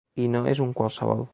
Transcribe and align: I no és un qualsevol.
I 0.23 0.25
no 0.35 0.41
és 0.53 0.61
un 0.67 0.73
qualsevol. 0.81 1.25